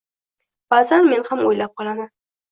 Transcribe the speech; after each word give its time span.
Ba’zan 0.73 1.05
men 1.11 1.25
ham 1.27 1.43
o‘ylab 1.49 1.75
qolaman. 1.83 2.09